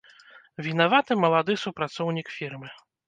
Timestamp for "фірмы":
2.39-2.69